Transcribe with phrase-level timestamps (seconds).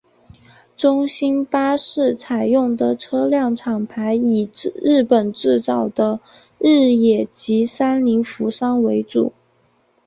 [0.75, 4.49] 中兴巴士采用的车辆厂牌以
[4.81, 6.19] 日本制造的
[6.57, 9.31] 日野及三菱扶桑为主。